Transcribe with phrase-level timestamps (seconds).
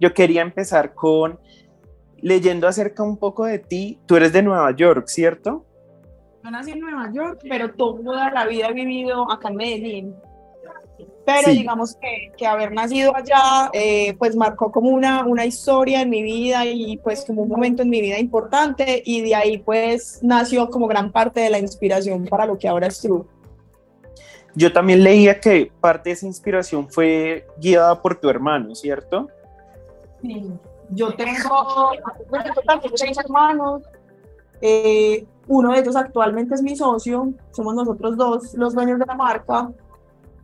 [0.00, 1.38] yo quería empezar con
[2.22, 3.98] leyendo acerca un poco de ti.
[4.06, 5.64] Tú eres de Nueva York, ¿cierto?
[6.42, 10.14] Yo nací en Nueva York, pero toda la vida he vivido acá en Medellín.
[11.24, 16.10] Pero digamos que, que, haber nacido allá, eh, pues marcó como una, una historia en
[16.10, 20.18] mi vida y pues como un momento en mi vida importante y de ahí pues
[20.22, 23.24] nació como gran parte de la inspiración para lo que ahora es True.
[24.54, 29.28] Yo también leía que parte de esa inspiración fue guiada por tu hermano, ¿cierto?
[30.22, 30.52] Sí,
[30.90, 31.92] yo tengo,
[32.94, 33.82] seis hermanos,
[34.60, 39.14] eh, uno de ellos actualmente es mi socio, somos nosotros dos los dueños de la
[39.14, 39.70] marca,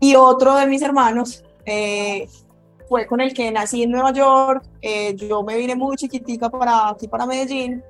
[0.00, 2.28] y otro de mis hermanos eh,
[2.88, 6.90] fue con el que nací en Nueva York, eh, yo me vine muy chiquitica para
[6.90, 7.82] aquí, para Medellín,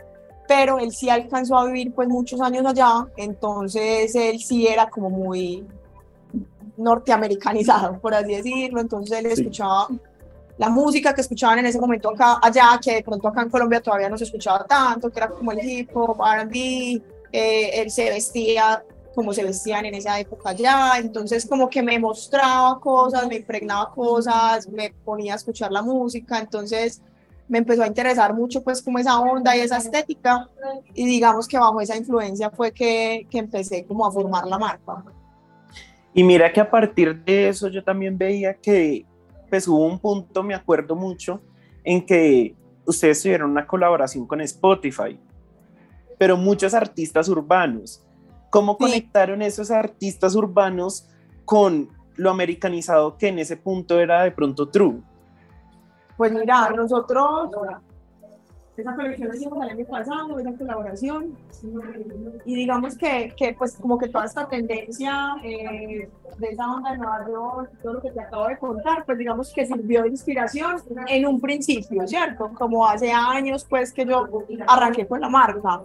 [0.48, 5.10] pero él sí alcanzó a vivir pues muchos años allá, entonces él sí era como
[5.10, 5.66] muy
[6.76, 9.88] norteamericanizado, por así decirlo, entonces él escuchaba
[10.59, 13.80] la música que escuchaban en ese momento acá, allá, que de pronto acá en Colombia
[13.80, 18.09] todavía no se escuchaba tanto, que era como el hip hop, R&B, eh, él se
[18.10, 18.82] vestía
[19.15, 23.90] como se vestían en esa época allá, entonces como que me mostraba cosas, me impregnaba
[23.90, 27.01] cosas, me ponía a escuchar la música, entonces
[27.49, 30.49] me empezó a interesar mucho pues como esa onda y esa estética.
[30.95, 35.04] Y digamos que bajo esa influencia fue que, que empecé como a formar la marca.
[36.12, 39.07] Y mira que a partir de eso yo también veía que
[39.57, 41.40] pues hubo un punto, me acuerdo mucho,
[41.82, 42.54] en que
[42.85, 45.18] ustedes tuvieron una colaboración con Spotify,
[46.18, 48.04] pero muchos artistas urbanos.
[48.51, 51.09] ¿Cómo conectaron esos artistas urbanos
[51.46, 55.01] con lo americanizado que en ese punto era de pronto true?
[56.18, 57.51] Pues mira, nosotros
[58.77, 61.37] esa colección la hicimos el año pasado, esa colaboración,
[62.45, 66.99] y digamos que, que pues como que toda esta tendencia eh, de esa onda de
[66.99, 70.77] Nueva York, todo lo que te acabo de contar, pues digamos que sirvió de inspiración
[71.09, 72.50] en un principio, ¿cierto?
[72.55, 74.28] Como hace años pues que yo
[74.67, 75.81] arranqué con la marca.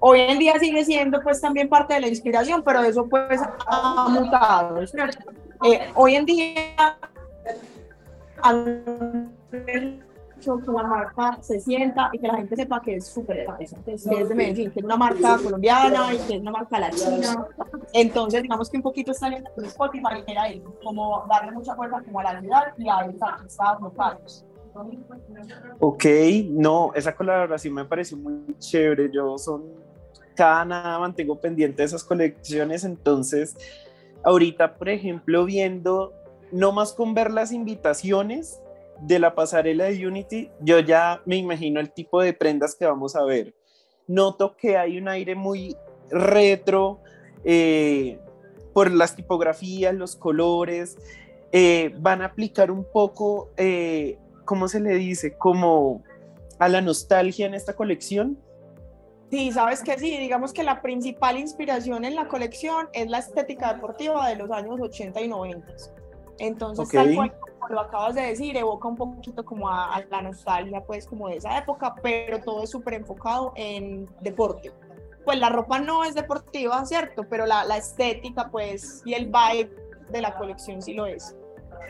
[0.00, 4.08] Hoy en día sigue siendo pues también parte de la inspiración, pero eso pues ha
[4.08, 4.80] mutado.
[4.80, 6.96] Eh, hoy en día
[10.42, 13.46] que la marca se sienta y que la gente sepa que es súper
[13.84, 17.46] que es de Medellín, que es una marca colombiana y que es una marca latina.
[17.92, 22.20] Entonces, digamos que un poquito está en Spotify, era ahí, como darle mucha fuerza como
[22.20, 24.46] a la ciudad y a los locales.
[25.80, 26.04] Ok,
[26.50, 29.10] no, esa colaboración me pareció muy chévere.
[29.12, 29.64] Yo son
[30.34, 33.54] cada nada mantengo pendiente de esas colecciones, entonces
[34.24, 36.14] ahorita, por ejemplo, viendo,
[36.50, 38.61] no más con ver las invitaciones,
[39.02, 43.16] de la pasarela de Unity, yo ya me imagino el tipo de prendas que vamos
[43.16, 43.54] a ver.
[44.06, 45.76] Noto que hay un aire muy
[46.10, 47.00] retro
[47.44, 48.18] eh,
[48.72, 50.98] por las tipografías, los colores.
[51.50, 55.36] Eh, van a aplicar un poco, eh, ¿cómo se le dice?
[55.36, 56.02] Como
[56.58, 58.38] a la nostalgia en esta colección.
[59.30, 63.74] Sí, sabes que sí, digamos que la principal inspiración en la colección es la estética
[63.74, 65.74] deportiva de los años 80 y 90.
[66.38, 70.82] Entonces, tal cual como lo acabas de decir, evoca un poquito como a, la nostalgia,
[70.84, 74.72] pues, como de esa época, pero todo es súper enfocado en deporte.
[75.24, 77.24] Pues la ropa no es deportiva, ¿cierto?
[77.28, 79.70] Pero la, la estética, pues, y el vibe
[80.10, 81.36] de la colección sí lo es.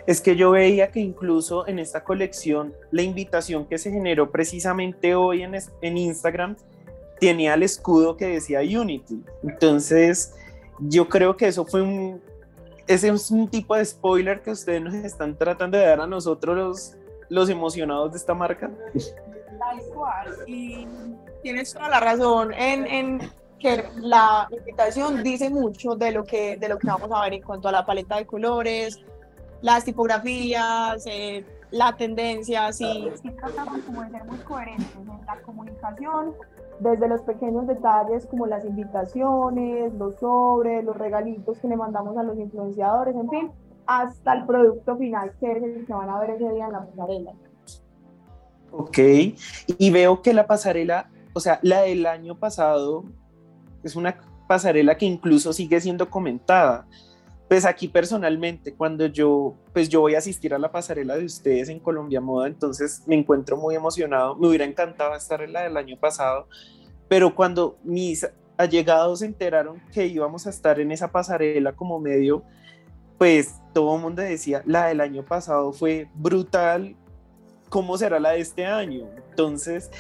[0.07, 5.15] Es que yo veía que incluso en esta colección, la invitación que se generó precisamente
[5.15, 6.57] hoy en, en Instagram
[7.21, 9.23] tenía el escudo que decía Unity.
[9.45, 10.35] Entonces,
[10.81, 12.21] yo creo que eso fue un,
[12.87, 16.57] ese es un tipo de spoiler que ustedes nos están tratando de dar a nosotros
[16.57, 16.97] los,
[17.29, 18.71] los emocionados de esta marca.
[20.47, 20.87] Y
[21.43, 26.69] tienes toda la razón en, en, que la invitación dice mucho de lo, que, de
[26.69, 29.01] lo que vamos a ver en cuanto a la paleta de colores,
[29.61, 35.41] las tipografías, eh, la tendencia, sí, sí tratamos como de ser muy coherentes en la
[35.43, 36.35] comunicación
[36.81, 42.23] desde los pequeños detalles como las invitaciones, los sobres, los regalitos que le mandamos a
[42.23, 43.51] los influenciadores, en fin,
[43.87, 46.87] hasta el producto final que es el que van a ver ese día en la
[46.87, 47.33] pasarela.
[48.71, 48.99] Ok,
[49.79, 53.05] y veo que la pasarela, o sea, la del año pasado
[53.83, 54.17] es una
[54.47, 56.87] pasarela que incluso sigue siendo comentada.
[57.53, 61.69] Pues aquí personalmente, cuando yo, pues yo voy a asistir a la pasarela de ustedes
[61.69, 64.35] en Colombia Moda, entonces me encuentro muy emocionado.
[64.37, 66.49] Me hubiera encantado estar en la del año pasado,
[67.09, 68.27] pero cuando mis
[68.57, 72.43] allegados se enteraron que íbamos a estar en esa pasarela como medio,
[73.19, 76.97] pues todo el mundo decía, la del año pasado fue brutal,
[77.69, 79.11] ¿cómo será la de este año?
[79.29, 79.91] Entonces,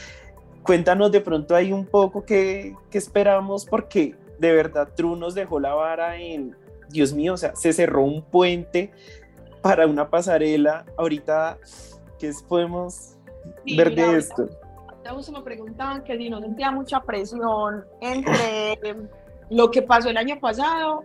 [0.62, 5.60] cuéntanos de pronto ahí un poco qué, qué esperamos, porque de verdad True nos dejó
[5.60, 6.61] la vara en
[6.92, 8.92] Dios mío, o sea, se cerró un puente
[9.62, 10.84] para una pasarela.
[10.96, 11.58] Ahorita,
[12.18, 13.16] ¿qué podemos
[13.76, 14.48] ver de esto.
[15.32, 18.78] me preguntaban que si no sentía mucha presión entre
[19.50, 21.04] lo que pasó el año pasado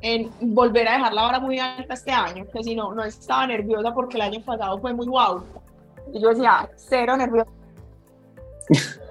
[0.00, 3.46] en volver a dejar la vara muy alta este año, que si no, no estaba
[3.46, 5.44] nerviosa porque el año pasado fue muy guau.
[6.12, 7.50] Y yo decía, cero nerviosa.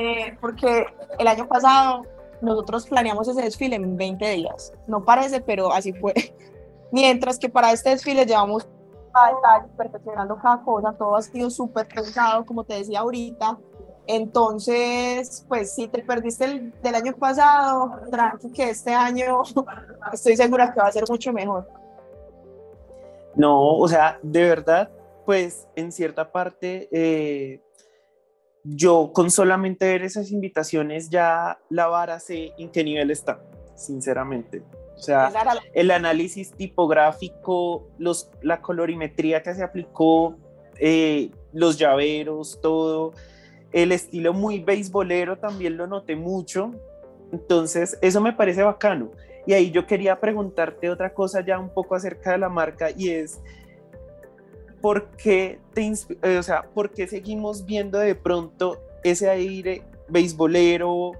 [0.00, 0.86] Eh, porque
[1.18, 2.06] el año pasado
[2.40, 4.72] nosotros planeamos ese desfile en 20 días.
[4.86, 6.14] No parece, pero así fue.
[6.92, 8.68] Mientras que para este desfile llevamos
[9.12, 13.58] cada detalle, perfeccionando cada cosa, todo ha sido súper pensado, como te decía ahorita.
[14.06, 19.42] Entonces, pues si te perdiste el del año pasado, tranqui que este año
[20.12, 21.68] estoy segura que va a ser mucho mejor.
[23.34, 24.90] No, o sea, de verdad,
[25.26, 27.62] pues en cierta parte, eh,
[28.74, 33.40] yo con solamente ver esas invitaciones ya la vara sé en qué nivel está,
[33.74, 34.62] sinceramente.
[34.96, 35.32] O sea,
[35.74, 40.36] el análisis tipográfico, los, la colorimetría que se aplicó,
[40.80, 43.12] eh, los llaveros, todo
[43.72, 46.72] el estilo muy beisbolero también lo noté mucho.
[47.32, 49.12] Entonces, eso me parece bacano.
[49.46, 53.10] Y ahí yo quería preguntarte otra cosa ya un poco acerca de la marca y
[53.10, 53.40] es,
[54.80, 55.92] ¿por qué, te,
[56.22, 61.12] eh, o sea, ¿por qué seguimos viendo de pronto ese aire beisbolero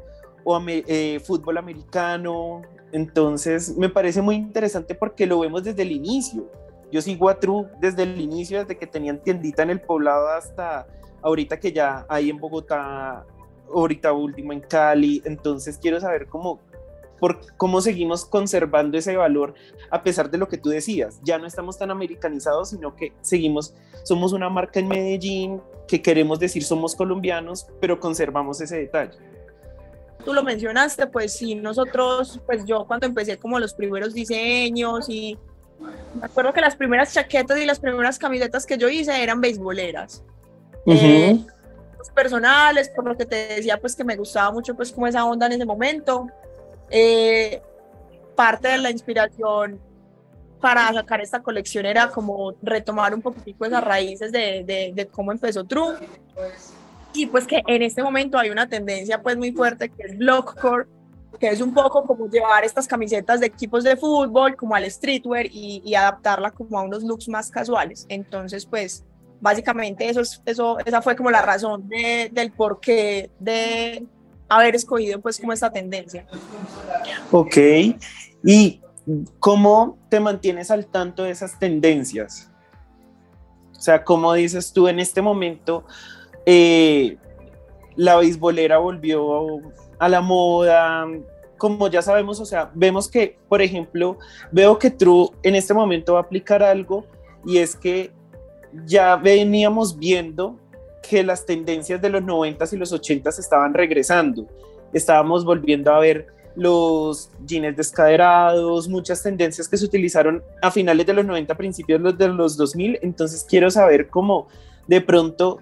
[0.44, 2.62] o eh, fútbol americano?
[2.92, 6.50] Entonces, me parece muy interesante porque lo vemos desde el inicio.
[6.90, 10.86] Yo sigo a True desde el inicio, desde que tenían tiendita en el poblado hasta
[11.22, 13.26] ahorita que ya hay en Bogotá,
[13.72, 16.60] ahorita último en Cali, entonces quiero saber cómo,
[17.18, 19.54] por, cómo seguimos conservando ese valor
[19.90, 21.20] a pesar de lo que tú decías.
[21.22, 23.74] Ya no estamos tan americanizados, sino que seguimos,
[24.04, 29.18] somos una marca en Medellín que queremos decir somos colombianos, pero conservamos ese detalle.
[30.24, 35.38] Tú lo mencionaste, pues sí, nosotros, pues yo cuando empecé como los primeros diseños y
[35.80, 40.24] me acuerdo que las primeras chaquetas y las primeras camisetas que yo hice eran beisboleras.
[40.86, 41.38] Eh,
[42.18, 45.46] personales, por lo que te decía, pues que me gustaba mucho pues como esa onda
[45.46, 46.26] en ese momento.
[46.90, 47.62] Eh,
[48.34, 49.80] parte de la inspiración
[50.60, 55.32] para sacar esta colección era como retomar un poquitico esas raíces de, de, de, cómo
[55.32, 55.96] empezó True.
[57.14, 60.86] Y pues que en este momento hay una tendencia pues muy fuerte que es blockcore,
[61.38, 65.46] que es un poco como llevar estas camisetas de equipos de fútbol como al streetwear
[65.46, 68.06] y, y adaptarla como a unos looks más casuales.
[68.08, 69.04] Entonces pues
[69.40, 74.06] básicamente eso, eso, esa fue como la razón de, del porqué de
[74.48, 76.26] haber escogido pues como esta tendencia.
[77.30, 77.56] Ok,
[78.44, 78.80] ¿y
[79.38, 82.50] cómo te mantienes al tanto de esas tendencias?
[83.76, 85.84] O sea, ¿cómo dices tú en este momento
[86.46, 87.16] eh,
[87.96, 89.60] la beisbolera volvió
[89.98, 91.06] a la moda?
[91.56, 94.18] Como ya sabemos, o sea, vemos que, por ejemplo,
[94.50, 97.06] veo que True en este momento va a aplicar algo
[97.44, 98.12] y es que
[98.84, 100.58] ya veníamos viendo
[101.02, 104.46] que las tendencias de los 90s y los 80s estaban regresando.
[104.92, 106.26] Estábamos volviendo a ver
[106.58, 112.28] los jeans descaderados, muchas tendencias que se utilizaron a finales de los 90, principios de
[112.28, 112.98] los 2000.
[113.02, 114.48] Entonces quiero saber cómo
[114.86, 115.58] de pronto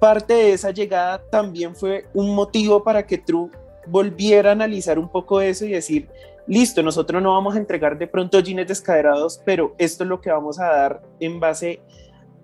[0.00, 3.50] parte de esa llegada también fue un motivo para que True
[3.86, 6.08] volviera a analizar un poco eso y decir,
[6.46, 10.30] listo, nosotros no vamos a entregar de pronto jeans descaderados, pero esto es lo que
[10.30, 11.80] vamos a dar en base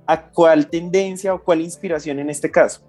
[0.07, 2.81] a cuál tendencia o cuál inspiración en este caso?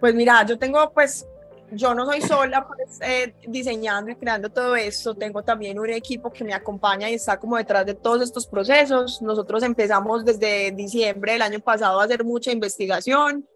[0.00, 1.26] Pues mira, yo tengo pues,
[1.72, 6.32] yo no soy sola pues, eh, diseñando y creando todo esto, tengo también un equipo
[6.32, 9.20] que me acompaña y está como detrás de todos estos procesos.
[9.22, 13.46] Nosotros empezamos desde diciembre del año pasado a hacer mucha investigación.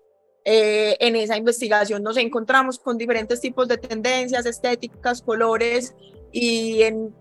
[0.45, 5.95] Eh, en esa investigación nos encontramos con diferentes tipos de tendencias, estéticas, colores
[6.33, 7.15] y en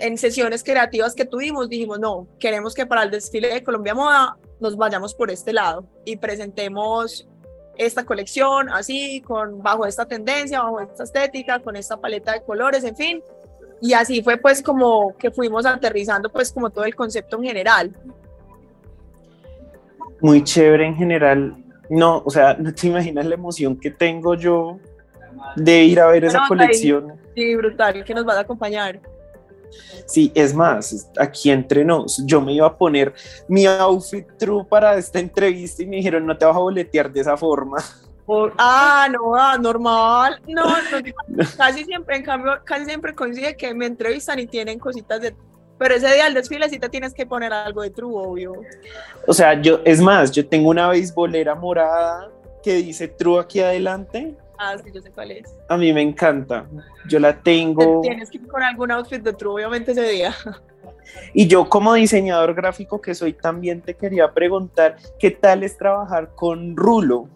[0.00, 4.36] en sesiones creativas que tuvimos dijimos, no, queremos que para el desfile de Colombia Moda
[4.60, 7.28] nos vayamos por este lado y presentemos
[7.76, 12.84] esta colección así, con, bajo esta tendencia, bajo esta estética, con esta paleta de colores,
[12.84, 13.22] en fin.
[13.80, 17.96] Y así fue pues como que fuimos aterrizando pues como todo el concepto en general.
[20.20, 21.56] Muy chévere en general.
[21.88, 24.78] No, o sea, no te imaginas la emoción que tengo yo
[25.56, 27.14] de ir a ver esa colección.
[27.34, 29.00] Sí, brutal, que nos va a acompañar.
[30.06, 33.14] Sí, es más, aquí entre nos, yo me iba a poner
[33.48, 37.20] mi outfit true para esta entrevista y me dijeron, no te vas a boletear de
[37.20, 37.78] esa forma.
[38.58, 40.40] ah, no, ah, normal.
[40.46, 40.64] No,
[41.56, 45.34] casi siempre, en cambio, casi siempre coincide que me entrevistan y tienen cositas de...
[45.78, 48.52] Pero ese día al desfile sí te tienes que poner algo de true, obvio.
[49.26, 52.30] O sea, yo, es más, yo tengo una beisbolera morada
[52.62, 55.56] que dice true aquí adelante Ah, sí, yo sé cuál es.
[55.70, 56.66] A mí me encanta.
[57.08, 58.02] Yo la tengo.
[58.02, 60.34] Tienes que ir con algún outfit de True, obviamente, ese día.
[61.32, 66.34] Y yo como diseñador gráfico que soy también te quería preguntar, ¿qué tal es trabajar
[66.34, 67.26] con Rulo,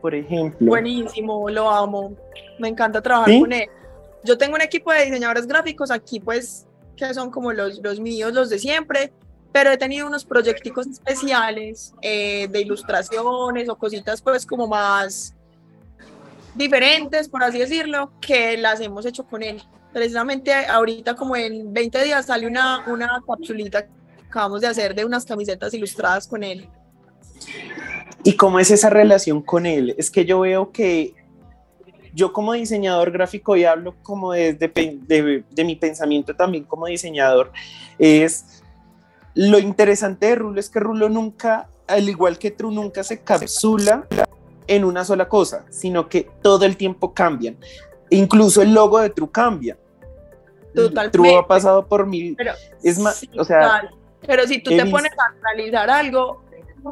[0.00, 0.68] por ejemplo?
[0.68, 2.14] Buenísimo, lo amo.
[2.60, 3.68] Me encanta trabajar con él.
[4.24, 6.66] Yo tengo un equipo de diseñadores gráficos aquí, pues,
[6.96, 9.12] que son como los, los míos, los de siempre,
[9.52, 15.34] pero he tenido unos proyecticos especiales eh, de ilustraciones o cositas, pues, como más
[16.58, 19.62] diferentes, por así decirlo, que las hemos hecho con él.
[19.92, 23.90] Precisamente ahorita como en 20 días sale una, una capsulita que
[24.28, 26.68] acabamos de hacer de unas camisetas ilustradas con él.
[28.24, 29.94] ¿Y cómo es esa relación con él?
[29.96, 31.14] Es que yo veo que
[32.12, 37.52] yo como diseñador gráfico y hablo como desde de, mi pensamiento también como diseñador,
[37.98, 38.62] es
[39.34, 44.08] lo interesante de Rulo es que Rulo nunca, al igual que True, nunca se capsula
[44.68, 47.56] en una sola cosa, sino que todo el tiempo cambian.
[48.10, 49.76] Incluso el logo de True cambia.
[50.74, 51.18] Totalmente.
[51.18, 52.36] True ha pasado por mil.
[52.82, 53.90] es más, o sea.
[54.26, 56.42] Pero si tú te pones a analizar algo,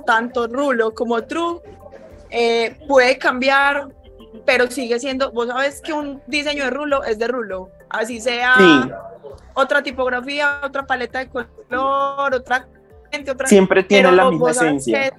[0.06, 1.61] tanto Rulo como True
[2.30, 3.88] eh, puede cambiar,
[4.45, 5.30] pero sigue siendo.
[5.33, 8.54] Vos sabes que un diseño de Rulo es de Rulo, así sea
[9.54, 12.66] otra tipografía, otra paleta de color, otra.
[13.30, 15.12] otra Siempre tiene la misma esencia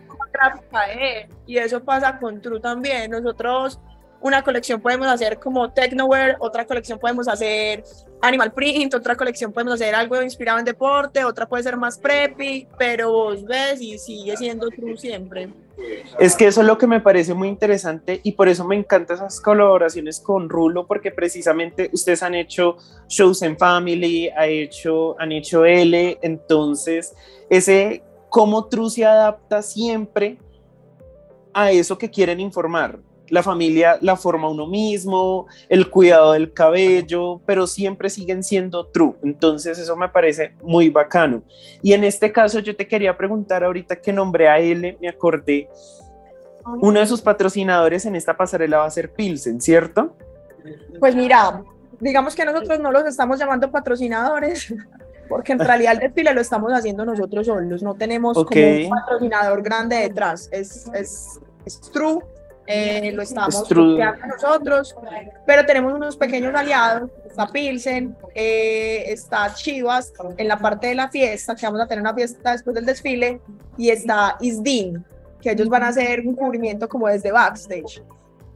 [1.46, 3.12] Y eso pasa con True también.
[3.12, 3.80] Nosotros
[4.20, 7.84] una colección podemos hacer como Technoware, otra colección podemos hacer
[8.22, 12.68] Animal Print, otra colección podemos hacer algo inspirado en deporte, otra puede ser más preppy,
[12.78, 15.50] pero vos ves y sigue siendo True siempre.
[16.18, 19.18] Es que eso es lo que me parece muy interesante y por eso me encantan
[19.18, 22.78] esas colaboraciones con Rulo, porque precisamente ustedes han hecho
[23.08, 27.14] shows en Family, ha hecho, han hecho L, entonces
[27.50, 28.04] ese
[28.38, 30.38] cómo True se adapta siempre
[31.52, 33.00] a eso que quieren informar.
[33.30, 39.16] La familia la forma uno mismo, el cuidado del cabello, pero siempre siguen siendo true.
[39.24, 41.42] Entonces eso me parece muy bacano.
[41.82, 45.68] Y en este caso yo te quería preguntar ahorita que nombré a él, me acordé,
[46.64, 50.16] uno de sus patrocinadores en esta pasarela va a ser Pilsen, ¿cierto?
[51.00, 51.64] Pues mira,
[52.00, 54.76] digamos que nosotros no los estamos llamando patrocinadores,
[55.28, 59.62] porque en realidad el desfile lo estamos haciendo nosotros solos, no tenemos como un patrocinador
[59.62, 62.20] grande detrás, es, es, es true,
[62.66, 64.96] eh, lo estamos creando nosotros,
[65.46, 71.08] pero tenemos unos pequeños aliados, está Pilsen, eh, está Chivas en la parte de la
[71.08, 73.40] fiesta, que vamos a tener una fiesta después del desfile,
[73.78, 75.06] y está Isdin,
[75.42, 78.02] que ellos van a hacer un cubrimiento como desde backstage.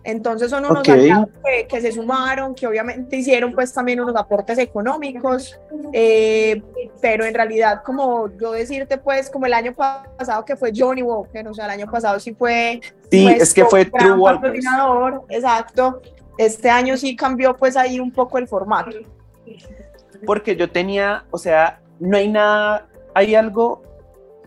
[0.04, 5.60] Entonces son unos que, que, se sumaron, que obviamente hicieron pues también unos aportes económicos,
[5.94, 6.62] eh,
[7.00, 11.48] pero en realidad como yo decirte pues como el año pasado que fue Johnny Walker,
[11.48, 12.82] o sea el año pasado sí fue...
[13.12, 14.54] Sí, es que fue True Walker.
[15.30, 16.02] Exacto,
[16.38, 18.98] este año sí cambió pues ahí un poco el formato.
[20.26, 23.84] Porque yo tenía, o sea, no hay nada, hay algo,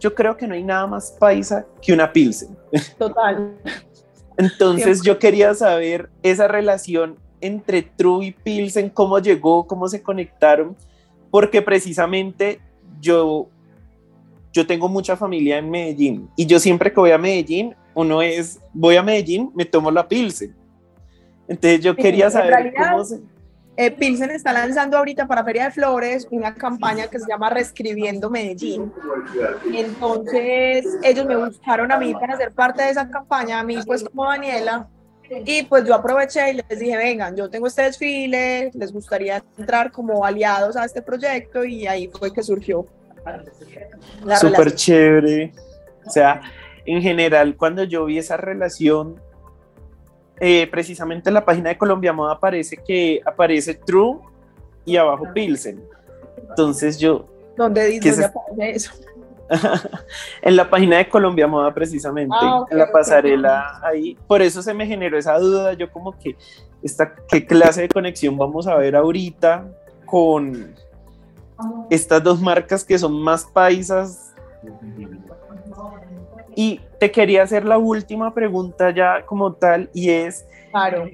[0.00, 2.56] yo creo que no hay nada más paisa que una Pilsen.
[2.98, 3.56] Total.
[4.36, 10.76] Entonces yo quería saber esa relación entre True y Pilsen, cómo llegó, cómo se conectaron,
[11.30, 12.60] porque precisamente
[13.00, 13.48] yo,
[14.52, 18.60] yo tengo mucha familia en Medellín y yo siempre que voy a Medellín, uno es,
[18.72, 20.54] voy a Medellín, me tomo la Pilsen.
[21.46, 23.20] Entonces yo quería saber cómo se...
[23.76, 28.30] Eh, Pilsen está lanzando ahorita para Feria de Flores una campaña que se llama Reescribiendo
[28.30, 28.92] Medellín.
[29.72, 34.04] Entonces, ellos me buscaron a mí para ser parte de esa campaña, a mí pues
[34.04, 34.88] como Daniela.
[35.44, 39.90] Y pues yo aproveché y les dije, vengan, yo tengo este desfile, les gustaría entrar
[39.90, 42.86] como aliados a este proyecto y ahí fue que surgió.
[44.38, 45.52] Súper chévere.
[46.06, 46.42] O sea,
[46.84, 49.20] en general, cuando yo vi esa relación,
[50.40, 54.18] eh, precisamente en la página de Colombia Moda aparece que aparece True
[54.84, 55.82] y abajo Pilsen.
[56.48, 57.26] Entonces yo...
[57.56, 58.92] ¿Dónde dice aparece eso?
[60.42, 64.16] en la página de Colombia Moda precisamente, ah, en la pasarela ahí.
[64.26, 66.36] Por eso se me generó esa duda, yo como que,
[66.82, 69.66] esta, ¿qué clase de conexión vamos a ver ahorita
[70.06, 70.74] con
[71.90, 74.34] estas dos marcas que son más paisas
[76.56, 81.08] y te quería hacer la última pregunta ya como tal y es, claro.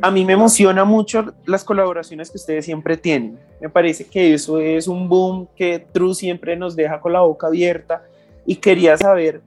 [0.00, 3.38] a mí me emociona mucho las colaboraciones que ustedes siempre tienen.
[3.60, 7.48] Me parece que eso es un boom que True siempre nos deja con la boca
[7.48, 8.02] abierta
[8.44, 9.40] y quería saber,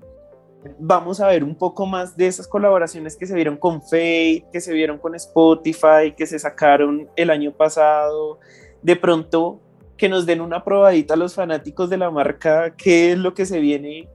[0.77, 4.61] vamos a ver un poco más de esas colaboraciones que se vieron con Fate, que
[4.61, 8.39] se vieron con Spotify, que se sacaron el año pasado.
[8.81, 9.59] De pronto
[9.97, 13.45] que nos den una probadita a los fanáticos de la marca, qué es lo que
[13.45, 14.07] se viene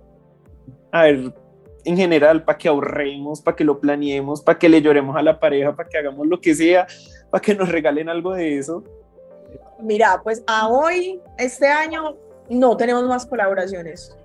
[0.94, 1.34] a ver,
[1.84, 5.40] en general, para que ahorremos, para que lo planeemos, para que le lloremos a la
[5.40, 6.86] pareja, para que hagamos lo que sea,
[7.30, 8.84] para que nos regalen algo de eso?
[9.80, 12.16] Mira, pues a hoy, este año,
[12.48, 14.16] no tenemos más colaboraciones,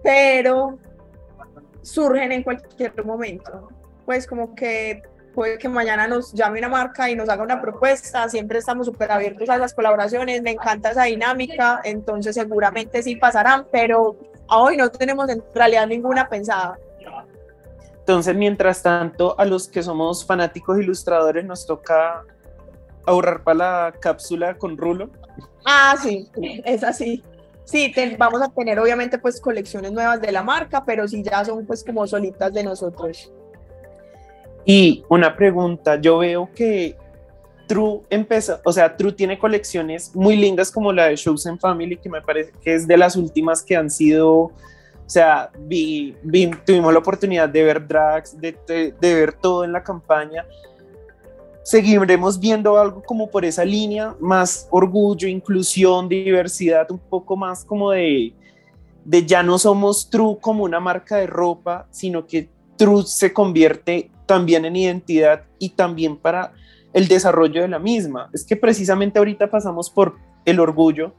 [0.00, 0.78] pero
[1.82, 3.68] surgen en cualquier momento.
[4.06, 5.02] Pues como que
[5.34, 9.10] puede que mañana nos llame una marca y nos haga una propuesta, siempre estamos súper
[9.10, 14.16] abiertos a las colaboraciones, me encanta esa dinámica, entonces seguramente sí pasarán, pero
[14.48, 16.78] hoy no tenemos en realidad ninguna pensada.
[17.98, 22.24] Entonces, mientras tanto, a los que somos fanáticos ilustradores nos toca
[23.06, 25.10] ahorrar para la cápsula con rulo.
[25.64, 26.28] Ah, sí,
[26.64, 27.22] es así.
[27.64, 31.64] Sí, vamos a tener obviamente pues colecciones nuevas de la marca, pero sí ya son
[31.64, 33.32] pues como solitas de nosotros.
[34.64, 36.96] Y una pregunta, yo veo que
[37.66, 41.96] True empezó, o sea, True tiene colecciones muy lindas como la de Shows and Family,
[41.96, 44.52] que me parece que es de las últimas que han sido, o
[45.06, 46.16] sea, vi,
[46.64, 50.46] tuvimos la oportunidad de ver drags, de, de, ver todo en la campaña.
[51.62, 57.92] Seguiremos viendo algo como por esa línea, más orgullo, inclusión, diversidad, un poco más como
[57.92, 58.34] de,
[59.04, 64.10] de ya no somos True como una marca de ropa, sino que True se convierte
[64.26, 66.52] también en identidad y también para
[66.92, 68.30] el desarrollo de la misma.
[68.32, 71.14] Es que precisamente ahorita pasamos por el orgullo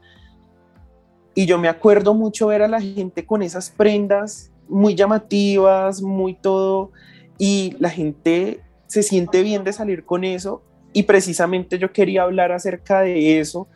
[1.34, 6.34] y yo me acuerdo mucho ver a la gente con esas prendas muy llamativas, muy
[6.34, 6.90] todo,
[7.38, 10.62] y la gente se siente bien de salir con eso
[10.92, 13.66] y precisamente yo quería hablar acerca de eso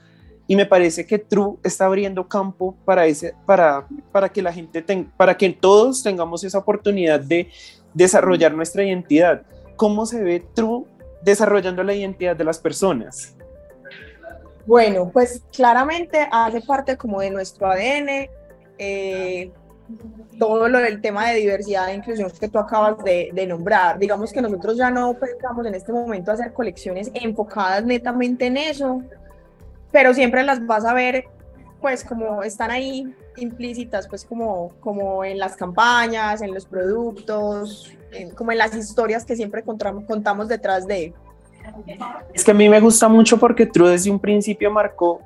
[0.47, 4.81] y me parece que True está abriendo campo para ese para para que la gente
[4.81, 7.51] tenga para que todos tengamos esa oportunidad de
[7.93, 9.43] desarrollar nuestra identidad.
[9.77, 10.85] ¿Cómo se ve True
[11.23, 13.35] desarrollando la identidad de las personas?
[14.67, 18.29] Bueno, pues claramente hace parte como de nuestro ADN,
[18.77, 19.51] eh,
[20.39, 23.99] todo lo del tema de diversidad e inclusión que tú acabas de, de, nombrar.
[23.99, 29.03] Digamos que nosotros ya no pensamos en este momento hacer colecciones enfocadas netamente en eso,
[29.91, 31.25] pero siempre las vas a ver
[31.81, 37.93] pues como están ahí implícitas, pues como, como en las campañas, en los productos,
[38.35, 41.13] como en las historias que siempre contamos, contamos detrás de.
[42.33, 45.21] Es que a mí me gusta mucho porque True desde un principio marcó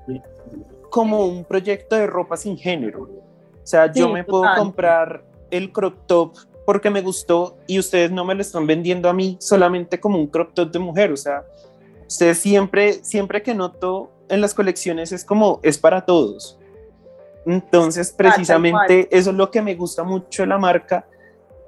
[0.91, 3.03] como un proyecto de ropa sin género.
[3.03, 8.25] O sea, yo me puedo comprar el crop top porque me gustó y ustedes no
[8.25, 11.13] me lo están vendiendo a mí solamente como un crop top de mujer.
[11.13, 11.45] O sea,
[12.07, 16.59] ustedes siempre, siempre que noto en las colecciones es como, es para todos.
[17.45, 21.07] Entonces, precisamente eso es lo que me gusta mucho de la marca.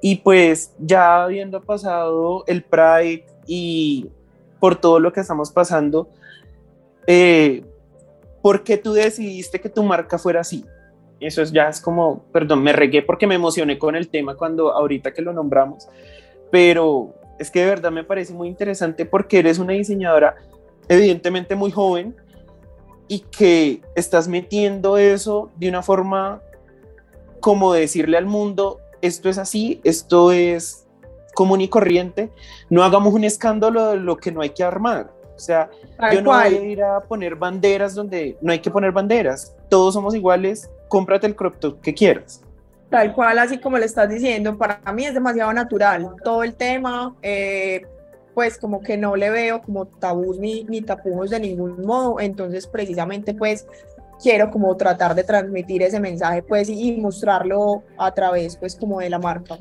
[0.01, 4.09] Y pues ya habiendo pasado el Pride y
[4.59, 6.09] por todo lo que estamos pasando,
[7.07, 7.63] eh,
[8.41, 10.65] ¿por qué tú decidiste que tu marca fuera así?
[11.19, 14.73] Eso es, ya es como, perdón, me regué porque me emocioné con el tema cuando
[14.73, 15.87] ahorita que lo nombramos,
[16.51, 20.35] pero es que de verdad me parece muy interesante porque eres una diseñadora
[20.87, 22.15] evidentemente muy joven,
[23.07, 26.41] y que estás metiendo eso de una forma
[27.39, 30.87] como decirle al mundo, esto es así, esto es
[31.35, 32.31] común y corriente,
[32.69, 35.11] no hagamos un escándalo de lo que no hay que armar.
[35.35, 35.69] O sea,
[36.13, 39.93] yo no voy a ir a poner banderas donde no hay que poner banderas, todos
[39.93, 42.41] somos iguales, cómprate el crop top que quieras.
[42.89, 47.15] Tal cual, así como le estás diciendo, para mí es demasiado natural todo el tema.
[47.21, 47.85] Eh,
[48.35, 52.67] pues como que no le veo como tabús ni, ni tapujos de ningún modo, entonces
[52.67, 53.65] precisamente pues
[54.21, 59.09] quiero como tratar de transmitir ese mensaje pues y mostrarlo a través pues como de
[59.09, 59.57] la marca.